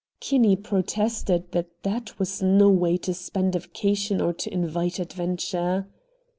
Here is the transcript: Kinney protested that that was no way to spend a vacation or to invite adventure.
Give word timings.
Kinney 0.19 0.55
protested 0.55 1.51
that 1.51 1.83
that 1.83 2.17
was 2.17 2.41
no 2.41 2.71
way 2.71 2.97
to 2.97 3.13
spend 3.13 3.55
a 3.55 3.59
vacation 3.59 4.19
or 4.19 4.33
to 4.33 4.51
invite 4.51 4.97
adventure. 4.97 5.87